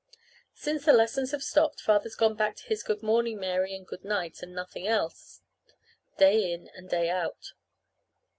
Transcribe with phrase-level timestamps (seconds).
[0.55, 4.03] Since the lessons have stopped, Father's gone back to his "Good morning, Mary," and "Good
[4.03, 5.41] night," and nothing else,
[6.17, 7.53] day in and day out.